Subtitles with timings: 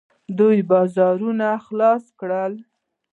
[0.37, 2.53] دوی بازارونه خلاص کړل.